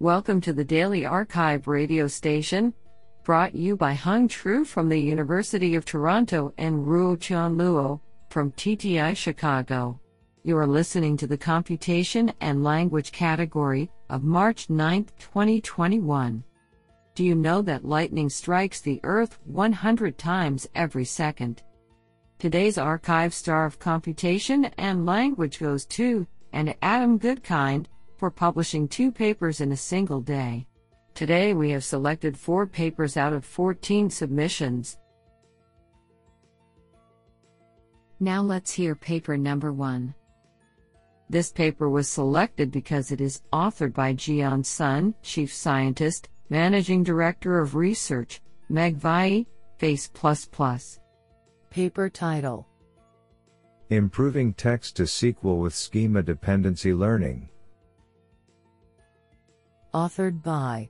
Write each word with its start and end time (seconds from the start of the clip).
Welcome 0.00 0.40
to 0.42 0.52
the 0.52 0.62
Daily 0.62 1.04
Archive 1.04 1.66
radio 1.66 2.06
station, 2.06 2.72
brought 3.24 3.56
you 3.56 3.76
by 3.76 3.94
Hung 3.94 4.28
Tru 4.28 4.64
from 4.64 4.88
the 4.88 4.96
University 4.96 5.74
of 5.74 5.84
Toronto 5.84 6.54
and 6.56 6.86
Ruotian 6.86 7.56
Luo 7.56 7.98
from 8.30 8.52
TTI 8.52 9.16
Chicago. 9.16 9.98
You 10.44 10.56
are 10.56 10.68
listening 10.68 11.16
to 11.16 11.26
the 11.26 11.36
Computation 11.36 12.32
and 12.40 12.62
Language 12.62 13.10
category 13.10 13.90
of 14.08 14.22
March 14.22 14.70
9, 14.70 15.06
2021. 15.18 16.44
Do 17.16 17.24
you 17.24 17.34
know 17.34 17.60
that 17.62 17.84
lightning 17.84 18.30
strikes 18.30 18.80
the 18.80 19.00
Earth 19.02 19.40
100 19.46 20.16
times 20.16 20.68
every 20.76 21.06
second? 21.06 21.64
Today's 22.38 22.78
archive 22.78 23.34
star 23.34 23.66
of 23.66 23.80
computation 23.80 24.66
and 24.78 25.06
language 25.06 25.58
goes 25.58 25.84
to 25.86 26.24
and 26.52 26.76
Adam 26.82 27.18
Goodkind 27.18 27.86
for 28.18 28.30
publishing 28.30 28.88
two 28.88 29.12
papers 29.12 29.60
in 29.60 29.72
a 29.72 29.76
single 29.76 30.20
day. 30.20 30.66
Today 31.14 31.54
we 31.54 31.70
have 31.70 31.84
selected 31.84 32.36
four 32.36 32.66
papers 32.66 33.16
out 33.16 33.32
of 33.32 33.44
14 33.44 34.10
submissions. 34.10 34.98
Now 38.20 38.42
let's 38.42 38.72
hear 38.72 38.96
paper 38.96 39.36
number 39.36 39.72
one. 39.72 40.14
This 41.30 41.52
paper 41.52 41.88
was 41.88 42.08
selected 42.08 42.72
because 42.72 43.12
it 43.12 43.20
is 43.20 43.42
authored 43.52 43.94
by 43.94 44.14
Jian 44.14 44.66
Sun, 44.66 45.14
Chief 45.22 45.52
Scientist, 45.52 46.28
Managing 46.50 47.04
Director 47.04 47.60
of 47.60 47.76
Research, 47.76 48.40
Megvii, 48.70 49.46
Face++. 49.76 50.10
Paper 51.70 52.08
title 52.08 52.66
Improving 53.90 54.54
Text 54.54 54.96
to 54.96 55.04
SQL 55.04 55.62
with 55.62 55.74
Schema 55.74 56.22
Dependency 56.22 56.92
Learning. 56.92 57.48
Authored 59.94 60.42
by 60.42 60.88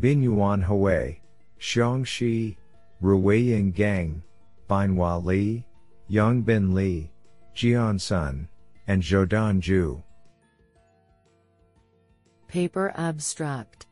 Binyuan 0.00 0.62
Hui, 0.64 1.20
Xiang 1.60 2.04
Shi, 2.04 2.56
Ruiying 3.02 3.72
Geng, 3.72 4.22
Binhua 4.68 5.24
Li, 5.24 5.64
Yongbin 6.10 6.74
Li, 6.74 7.10
Jian 7.54 8.00
Sun, 8.00 8.48
and 8.88 9.02
Xiaodan 9.02 9.60
Zhu. 9.60 10.02
Paper 12.48 12.92
Abstract 12.96 13.86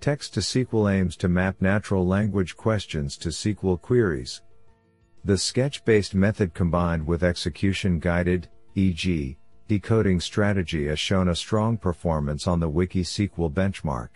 Text 0.00 0.34
to 0.34 0.40
SQL 0.40 0.92
aims 0.92 1.16
to 1.16 1.28
map 1.28 1.56
natural 1.60 2.06
language 2.06 2.56
questions 2.56 3.16
to 3.16 3.30
SQL 3.30 3.80
queries. 3.80 4.42
The 5.24 5.38
sketch 5.38 5.84
based 5.84 6.14
method 6.14 6.54
combined 6.54 7.06
with 7.06 7.22
execution 7.22 7.98
guided, 7.98 8.48
EG, 8.76 9.36
decoding 9.68 10.20
strategy 10.20 10.86
has 10.86 10.98
shown 10.98 11.28
a 11.28 11.36
strong 11.36 11.76
performance 11.76 12.46
on 12.46 12.60
the 12.60 12.70
WikiSQL 12.70 13.52
benchmark. 13.52 14.08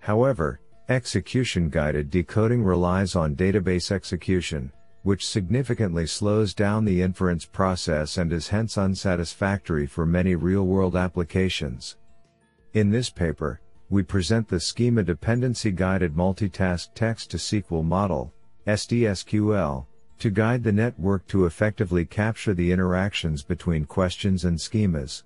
However, 0.00 0.60
execution 0.88 1.70
guided 1.70 2.10
decoding 2.10 2.62
relies 2.62 3.16
on 3.16 3.36
database 3.36 3.90
execution, 3.90 4.72
which 5.02 5.26
significantly 5.26 6.06
slows 6.06 6.54
down 6.54 6.84
the 6.84 7.02
inference 7.02 7.44
process 7.44 8.18
and 8.18 8.32
is 8.32 8.48
hence 8.48 8.76
unsatisfactory 8.76 9.86
for 9.86 10.06
many 10.06 10.34
real 10.34 10.66
world 10.66 10.96
applications. 10.96 11.96
In 12.72 12.90
this 12.90 13.10
paper, 13.10 13.60
we 13.90 14.02
present 14.02 14.48
the 14.48 14.58
Schema 14.58 15.02
Dependency 15.02 15.70
Guided 15.70 16.14
Multitask 16.14 16.88
Text 16.94 17.30
to 17.30 17.36
SQL 17.36 17.84
Model, 17.84 18.32
SDSQL, 18.66 19.86
to 20.18 20.30
guide 20.30 20.62
the 20.62 20.72
network 20.72 21.26
to 21.28 21.46
effectively 21.46 22.04
capture 22.04 22.54
the 22.54 22.72
interactions 22.72 23.42
between 23.42 23.84
questions 23.84 24.44
and 24.44 24.58
schemas. 24.58 25.22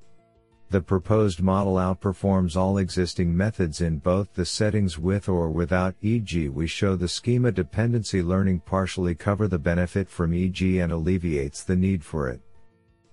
The 0.70 0.82
proposed 0.82 1.40
model 1.40 1.76
outperforms 1.76 2.54
all 2.54 2.76
existing 2.76 3.34
methods 3.34 3.80
in 3.80 3.98
both 3.98 4.34
the 4.34 4.44
settings 4.44 4.98
with 4.98 5.26
or 5.26 5.50
without 5.50 5.94
EG 6.04 6.50
we 6.50 6.66
show 6.66 6.94
the 6.94 7.08
schema 7.08 7.50
dependency 7.52 8.22
learning 8.22 8.60
partially 8.66 9.14
cover 9.14 9.48
the 9.48 9.58
benefit 9.58 10.10
from 10.10 10.34
EG 10.34 10.60
and 10.62 10.92
alleviates 10.92 11.64
the 11.64 11.76
need 11.76 12.04
for 12.04 12.28
it. 12.28 12.42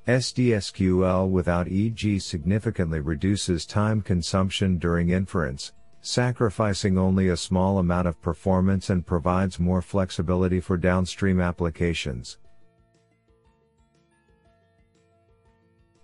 SDSQL 0.05 1.29
without 1.29 1.67
EG 1.71 2.21
significantly 2.21 2.99
reduces 2.99 3.65
time 3.65 4.01
consumption 4.01 4.77
during 4.77 5.09
inference, 5.09 5.71
sacrificing 6.05 6.99
only 6.99 7.29
a 7.29 7.37
small 7.37 7.79
amount 7.79 8.07
of 8.07 8.21
performance 8.21 8.91
and 8.91 9.05
provides 9.05 9.59
more 9.59 9.81
flexibility 9.81 10.59
for 10.59 10.77
downstream 10.77 11.41
applications. 11.41 12.37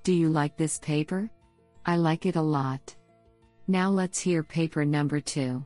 Do 0.03 0.11
you 0.11 0.29
like 0.29 0.57
this 0.57 0.79
paper? 0.79 1.29
I 1.85 1.97
like 1.97 2.25
it 2.25 2.35
a 2.35 2.41
lot. 2.41 2.95
Now 3.67 3.91
let's 3.91 4.19
hear 4.19 4.41
paper 4.41 4.83
number 4.83 5.19
two. 5.19 5.63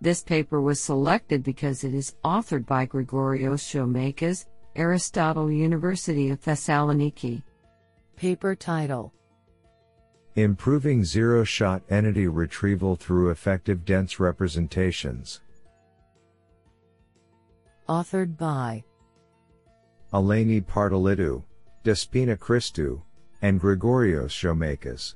This 0.00 0.22
paper 0.22 0.62
was 0.62 0.80
selected 0.80 1.42
because 1.42 1.84
it 1.84 1.92
is 1.92 2.16
authored 2.24 2.64
by 2.64 2.86
Grigorios 2.86 3.60
Tsoumakas, 3.60 4.46
Aristotle 4.74 5.50
University 5.50 6.30
of 6.30 6.40
Thessaloniki. 6.40 7.42
Paper 8.16 8.54
title 8.54 9.12
Improving 10.36 11.04
zero 11.04 11.42
shot 11.42 11.82
entity 11.90 12.28
retrieval 12.28 12.94
through 12.94 13.30
effective 13.30 13.84
dense 13.84 14.20
representations. 14.20 15.40
Authored 17.88 18.38
by 18.38 18.84
Eleni 20.12 20.64
Partalidou, 20.64 21.42
Despina 21.84 22.36
Christou, 22.36 23.02
and 23.42 23.60
Grigorios 23.60 24.30
Tsoumakas. 24.30 25.14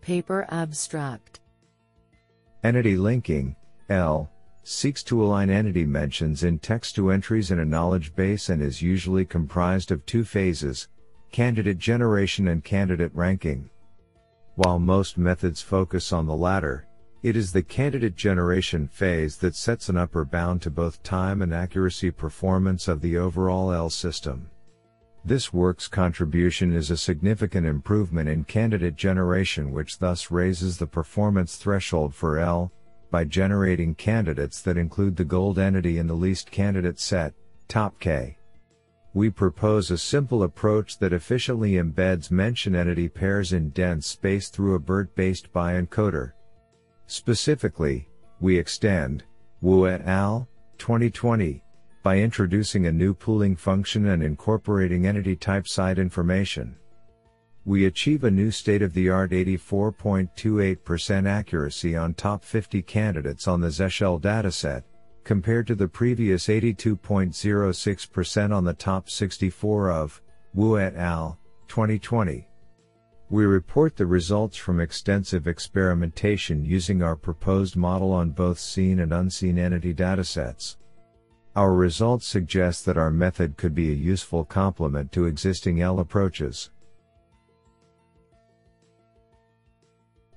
Paper 0.00 0.44
Abstract 0.50 1.40
Entity 2.64 2.96
linking, 2.96 3.54
EL, 3.88 4.28
seeks 4.64 5.02
to 5.04 5.22
align 5.22 5.50
entity 5.50 5.84
mentions 5.84 6.42
in 6.42 6.58
text 6.58 6.96
to 6.96 7.10
entries 7.10 7.50
in 7.52 7.60
a 7.60 7.64
knowledge 7.64 8.16
base 8.16 8.48
and 8.48 8.60
is 8.60 8.82
usually 8.82 9.24
comprised 9.24 9.92
of 9.92 10.04
two 10.06 10.24
phases 10.24 10.88
candidate 11.34 11.78
generation 11.78 12.46
and 12.46 12.62
candidate 12.62 13.10
ranking. 13.12 13.68
While 14.54 14.78
most 14.78 15.18
methods 15.18 15.60
focus 15.60 16.12
on 16.12 16.28
the 16.28 16.36
latter, 16.36 16.86
it 17.24 17.34
is 17.34 17.50
the 17.50 17.60
candidate 17.60 18.14
generation 18.14 18.86
phase 18.86 19.36
that 19.38 19.56
sets 19.56 19.88
an 19.88 19.96
upper 19.96 20.24
bound 20.24 20.62
to 20.62 20.70
both 20.70 21.02
time 21.02 21.42
and 21.42 21.52
accuracy 21.52 22.12
performance 22.12 22.86
of 22.86 23.00
the 23.00 23.16
overall 23.18 23.72
EL 23.72 23.90
system. 23.90 24.48
This 25.24 25.52
work's 25.52 25.88
contribution 25.88 26.72
is 26.72 26.92
a 26.92 26.96
significant 26.96 27.66
improvement 27.66 28.28
in 28.28 28.44
candidate 28.44 28.94
generation 28.94 29.72
which 29.72 29.98
thus 29.98 30.30
raises 30.30 30.78
the 30.78 30.86
performance 30.86 31.56
threshold 31.56 32.14
for 32.14 32.38
EL, 32.38 32.70
by 33.10 33.24
generating 33.24 33.96
candidates 33.96 34.62
that 34.62 34.76
include 34.76 35.16
the 35.16 35.24
gold 35.24 35.58
entity 35.58 35.98
in 35.98 36.06
the 36.06 36.14
least 36.14 36.52
candidate 36.52 37.00
set, 37.00 37.34
top 37.66 37.98
K 37.98 38.36
we 39.14 39.30
propose 39.30 39.90
a 39.92 39.96
simple 39.96 40.42
approach 40.42 40.98
that 40.98 41.12
efficiently 41.12 41.72
embeds 41.74 42.32
mention 42.32 42.74
entity 42.74 43.08
pairs 43.08 43.52
in 43.52 43.70
dense 43.70 44.08
space 44.08 44.48
through 44.48 44.74
a 44.74 44.78
BERT-based 44.80 45.52
Bi-encoder. 45.52 46.32
Specifically, 47.06 48.08
we 48.40 48.58
extend, 48.58 49.22
Wu 49.60 49.86
et 49.86 50.02
al., 50.02 50.48
2020, 50.78 51.62
by 52.02 52.18
introducing 52.18 52.86
a 52.86 52.92
new 52.92 53.14
pooling 53.14 53.54
function 53.54 54.08
and 54.08 54.22
incorporating 54.22 55.06
entity 55.06 55.36
type 55.36 55.68
side 55.68 56.00
information. 56.00 56.74
We 57.64 57.86
achieve 57.86 58.24
a 58.24 58.30
new 58.30 58.50
state-of-the-art 58.50 59.30
84.28% 59.30 61.26
accuracy 61.26 61.96
on 61.96 62.12
top 62.14 62.44
50 62.44 62.82
candidates 62.82 63.46
on 63.46 63.60
the 63.60 63.68
Zeshel 63.68 64.20
dataset, 64.20 64.82
compared 65.24 65.66
to 65.66 65.74
the 65.74 65.88
previous 65.88 66.46
82.06% 66.46 68.54
on 68.54 68.64
the 68.64 68.74
top 68.74 69.10
64 69.10 69.90
of 69.90 70.22
Wu 70.54 70.78
et 70.78 70.94
al. 70.94 71.40
2020. 71.68 72.48
We 73.30 73.46
report 73.46 73.96
the 73.96 74.06
results 74.06 74.56
from 74.56 74.80
extensive 74.80 75.48
experimentation 75.48 76.64
using 76.64 77.02
our 77.02 77.16
proposed 77.16 77.74
model 77.74 78.12
on 78.12 78.30
both 78.30 78.58
seen 78.58 79.00
and 79.00 79.12
unseen 79.12 79.58
entity 79.58 79.94
datasets. 79.94 80.76
Our 81.56 81.74
results 81.74 82.26
suggest 82.26 82.84
that 82.86 82.98
our 82.98 83.10
method 83.10 83.56
could 83.56 83.74
be 83.74 83.90
a 83.90 83.94
useful 83.94 84.44
complement 84.44 85.10
to 85.12 85.24
existing 85.24 85.80
EL 85.80 86.00
approaches. 86.00 86.70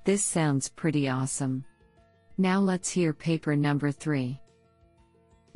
This 0.04 0.24
sounds 0.24 0.68
pretty 0.68 1.08
awesome. 1.08 1.64
Now 2.38 2.60
let's 2.60 2.88
hear 2.88 3.12
paper 3.12 3.54
number 3.54 3.92
3. 3.92 4.40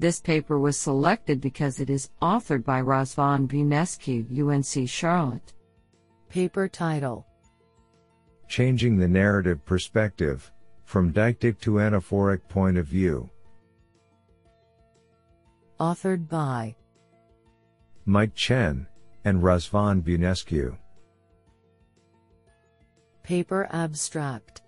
This 0.02 0.18
paper 0.18 0.58
was 0.58 0.76
selected 0.76 1.40
because 1.40 1.78
it 1.78 1.88
is 1.88 2.10
authored 2.20 2.64
by 2.64 2.82
Razvan 2.82 3.46
Bunescu, 3.46 4.26
UNC 4.36 4.88
Charlotte. 4.88 5.52
Paper 6.28 6.66
title 6.66 7.24
Changing 8.48 8.96
the 8.96 9.06
Narrative 9.06 9.64
Perspective 9.64 10.50
From 10.82 11.12
Deictic 11.12 11.60
to 11.60 11.74
Anaphoric 11.74 12.40
Point 12.48 12.78
of 12.78 12.86
View. 12.88 13.30
Authored 15.78 16.28
by 16.28 16.74
Mike 18.04 18.34
Chen 18.34 18.88
and 19.24 19.40
Razvan 19.40 20.02
Bunescu. 20.02 20.76
Paper 23.22 23.68
Abstract 23.70 24.62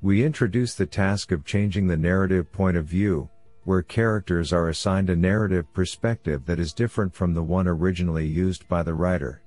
We 0.00 0.24
introduce 0.24 0.74
the 0.74 0.86
task 0.86 1.32
of 1.32 1.44
changing 1.44 1.86
the 1.86 1.98
narrative 1.98 2.50
point 2.50 2.78
of 2.78 2.86
view, 2.86 3.28
where 3.66 3.82
characters 3.82 4.52
are 4.52 4.68
assigned 4.68 5.10
a 5.10 5.16
narrative 5.16 5.66
perspective 5.74 6.46
that 6.46 6.60
is 6.60 6.72
different 6.72 7.12
from 7.12 7.34
the 7.34 7.42
one 7.42 7.66
originally 7.66 8.24
used 8.24 8.66
by 8.68 8.80
the 8.80 8.94
writer. 8.94 9.42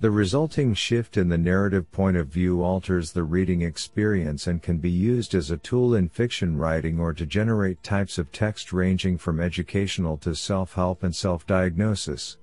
The 0.00 0.10
resulting 0.10 0.72
shift 0.72 1.18
in 1.18 1.28
the 1.28 1.36
narrative 1.36 1.92
point 1.92 2.16
of 2.16 2.28
view 2.28 2.62
alters 2.62 3.12
the 3.12 3.22
reading 3.22 3.60
experience 3.60 4.46
and 4.46 4.62
can 4.62 4.78
be 4.78 4.90
used 4.90 5.34
as 5.34 5.50
a 5.50 5.58
tool 5.58 5.94
in 5.94 6.08
fiction 6.08 6.56
writing 6.56 6.98
or 6.98 7.12
to 7.12 7.26
generate 7.26 7.82
types 7.82 8.16
of 8.16 8.32
text 8.32 8.72
ranging 8.72 9.18
from 9.18 9.40
educational 9.40 10.16
to 10.18 10.34
self-help 10.34 11.02
and 11.02 11.14
self-diagnosis. 11.14 12.38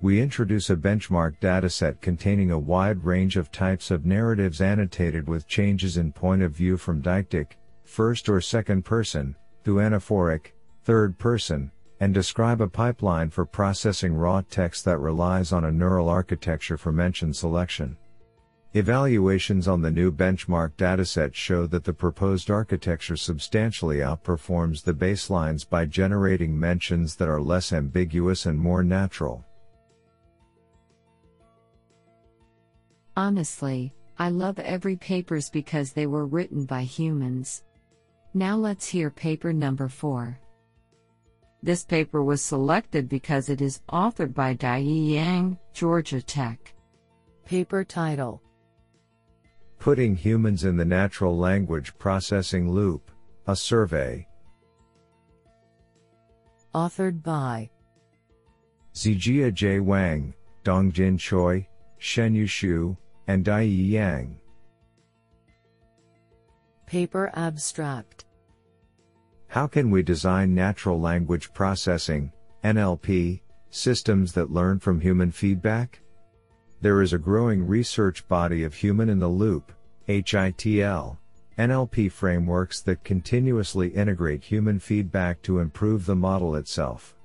We 0.00 0.18
introduce 0.18 0.70
a 0.70 0.76
benchmark 0.76 1.40
dataset 1.40 2.00
containing 2.00 2.52
a 2.52 2.58
wide 2.58 3.04
range 3.04 3.36
of 3.36 3.52
types 3.52 3.90
of 3.90 4.06
narratives 4.06 4.62
annotated 4.62 5.28
with 5.28 5.46
changes 5.46 5.98
in 5.98 6.10
point 6.10 6.40
of 6.40 6.52
view 6.52 6.78
from 6.78 7.02
deictic, 7.02 7.52
first 7.84 8.30
or 8.30 8.40
second 8.40 8.86
person, 8.86 9.36
to 9.64 9.76
anaphoric, 9.76 10.52
third 10.84 11.18
person, 11.18 11.70
and 12.00 12.12
describe 12.12 12.60
a 12.60 12.68
pipeline 12.68 13.30
for 13.30 13.44
processing 13.44 14.14
raw 14.14 14.42
text 14.50 14.84
that 14.84 14.98
relies 14.98 15.52
on 15.52 15.64
a 15.64 15.72
neural 15.72 16.08
architecture 16.08 16.76
for 16.76 16.90
mention 16.90 17.32
selection. 17.32 17.96
Evaluations 18.74 19.68
on 19.68 19.82
the 19.82 19.90
new 19.90 20.10
benchmark 20.10 20.72
dataset 20.78 21.34
show 21.34 21.66
that 21.66 21.84
the 21.84 21.92
proposed 21.92 22.50
architecture 22.50 23.16
substantially 23.16 23.98
outperforms 23.98 24.82
the 24.82 24.94
baselines 24.94 25.68
by 25.68 25.84
generating 25.84 26.58
mentions 26.58 27.14
that 27.16 27.28
are 27.28 27.40
less 27.40 27.72
ambiguous 27.72 28.46
and 28.46 28.58
more 28.58 28.82
natural. 28.82 29.44
Honestly, 33.14 33.92
I 34.18 34.30
love 34.30 34.58
every 34.58 34.96
papers 34.96 35.50
because 35.50 35.92
they 35.92 36.06
were 36.06 36.24
written 36.24 36.64
by 36.64 36.82
humans. 36.82 37.64
Now 38.34 38.56
let's 38.56 38.88
hear 38.88 39.10
paper 39.10 39.52
number 39.52 39.88
4. 39.88 40.38
This 41.62 41.84
paper 41.84 42.24
was 42.24 42.42
selected 42.42 43.06
because 43.06 43.50
it 43.50 43.60
is 43.60 43.82
authored 43.90 44.32
by 44.32 44.54
Diyi 44.54 45.12
Yang, 45.12 45.58
Georgia 45.74 46.22
Tech. 46.22 46.74
Paper 47.44 47.84
title 47.84 48.42
Putting 49.78 50.16
Humans 50.16 50.64
in 50.64 50.78
the 50.78 50.84
Natural 50.84 51.36
Language 51.36 51.96
Processing 51.98 52.72
Loop, 52.72 53.10
a 53.46 53.54
survey. 53.54 54.26
Authored 56.74 57.22
by 57.22 57.68
Zijie 58.94 59.52
J. 59.52 59.80
Wang, 59.80 60.32
Dongjin 60.64 61.18
Choi, 61.18 61.68
Shenyu 62.00 62.44
Xu, 62.44 62.96
and 63.26 63.44
Diyi 63.44 63.90
Yang. 63.90 64.40
Paper 66.92 67.30
Abstract 67.32 68.26
How 69.48 69.66
can 69.66 69.90
we 69.90 70.02
design 70.02 70.54
natural 70.54 71.00
language 71.00 71.50
processing, 71.54 72.30
NLP, 72.64 73.40
systems 73.70 74.34
that 74.34 74.50
learn 74.50 74.78
from 74.78 75.00
human 75.00 75.30
feedback? 75.30 76.00
There 76.82 77.00
is 77.00 77.14
a 77.14 77.18
growing 77.18 77.66
research 77.66 78.28
body 78.28 78.62
of 78.64 78.74
human 78.74 79.08
in 79.08 79.18
the 79.18 79.26
loop, 79.26 79.72
HITL, 80.06 81.16
NLP 81.58 82.12
frameworks 82.12 82.82
that 82.82 83.04
continuously 83.04 83.88
integrate 83.88 84.44
human 84.44 84.78
feedback 84.78 85.40
to 85.44 85.60
improve 85.60 86.04
the 86.04 86.14
model 86.14 86.56
itself. 86.56 87.16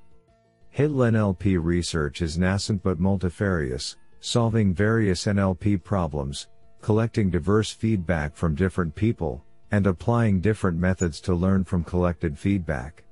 HITL 0.69 1.11
NLP 1.11 1.61
research 1.61 2.21
is 2.21 2.37
nascent 2.37 2.81
but 2.83 3.01
multifarious, 3.01 3.97
solving 4.21 4.73
various 4.73 5.25
NLP 5.25 5.83
problems, 5.83 6.47
collecting 6.81 7.29
diverse 7.29 7.73
feedback 7.73 8.33
from 8.33 8.55
different 8.55 8.95
people, 8.95 9.43
and 9.71 9.85
applying 9.85 10.39
different 10.39 10.77
methods 10.77 11.19
to 11.21 11.33
learn 11.33 11.63
from 11.63 11.83
collected 11.83 12.37
feedback. 12.37 13.03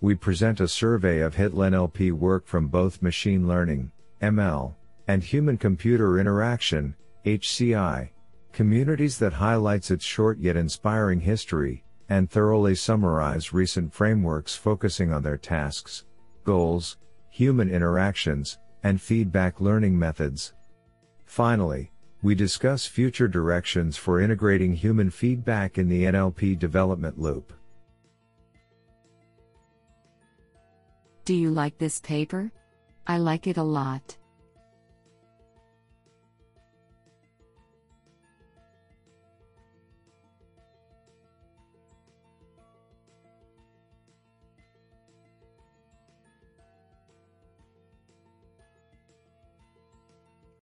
We 0.00 0.14
present 0.14 0.60
a 0.60 0.68
survey 0.68 1.20
of 1.20 1.34
HITL 1.34 1.70
NLP 1.70 2.12
work 2.12 2.46
from 2.46 2.68
both 2.68 3.02
machine 3.02 3.48
learning, 3.48 3.90
ML, 4.20 4.74
and 5.08 5.22
human 5.22 5.56
computer 5.56 6.18
interaction, 6.18 6.94
HCI, 7.24 8.10
communities 8.52 9.18
that 9.18 9.32
highlights 9.32 9.90
its 9.90 10.04
short 10.04 10.38
yet 10.38 10.56
inspiring 10.56 11.20
history, 11.20 11.84
and 12.08 12.30
thoroughly 12.30 12.74
summarize 12.74 13.52
recent 13.52 13.92
frameworks 13.92 14.54
focusing 14.54 15.12
on 15.12 15.22
their 15.22 15.38
tasks, 15.38 16.04
goals, 16.44 16.98
human 17.30 17.70
interactions, 17.70 18.58
and 18.82 19.00
feedback 19.00 19.60
learning 19.60 19.98
methods. 19.98 20.52
Finally, 21.24 21.90
we 22.24 22.34
discuss 22.34 22.86
future 22.86 23.28
directions 23.28 23.98
for 23.98 24.18
integrating 24.18 24.74
human 24.74 25.10
feedback 25.10 25.76
in 25.76 25.90
the 25.90 26.04
NLP 26.04 26.58
development 26.58 27.20
loop. 27.20 27.52
Do 31.26 31.34
you 31.34 31.50
like 31.50 31.76
this 31.76 32.00
paper? 32.00 32.50
I 33.06 33.18
like 33.18 33.46
it 33.46 33.58
a 33.58 33.62
lot. 33.62 34.16